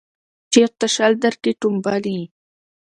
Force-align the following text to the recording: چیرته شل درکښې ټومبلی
چیرته 0.51 0.85
شل 0.95 1.11
درکښې 1.23 1.51
ټومبلی 1.61 2.19